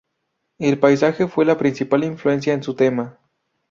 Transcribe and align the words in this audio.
El 0.57 0.79
paisaje 0.79 1.27
fue 1.27 1.45
la 1.45 1.59
principal 1.59 2.03
influencia 2.03 2.53
en 2.53 2.63
su 2.63 2.73
tema. 2.75 3.19